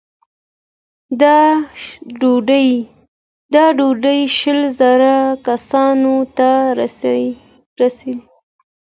[3.53, 5.15] دا ډوډۍ شل زره
[5.47, 6.49] کسانو ته
[7.77, 8.13] رسېده.